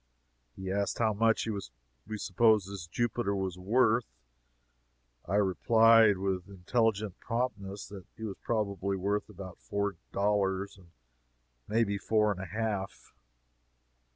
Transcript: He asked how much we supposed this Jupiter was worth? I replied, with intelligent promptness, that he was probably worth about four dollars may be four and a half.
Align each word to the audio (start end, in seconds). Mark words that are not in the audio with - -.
He 0.55 0.71
asked 0.71 0.97
how 0.97 1.13
much 1.13 1.47
we 2.07 2.17
supposed 2.17 2.67
this 2.67 2.87
Jupiter 2.87 3.35
was 3.35 3.59
worth? 3.59 4.15
I 5.27 5.35
replied, 5.35 6.17
with 6.17 6.47
intelligent 6.49 7.19
promptness, 7.19 7.87
that 7.89 8.07
he 8.17 8.23
was 8.23 8.37
probably 8.41 8.97
worth 8.97 9.29
about 9.29 9.59
four 9.59 9.97
dollars 10.11 10.79
may 11.67 11.83
be 11.83 11.99
four 11.99 12.31
and 12.31 12.41
a 12.41 12.47
half. 12.47 13.13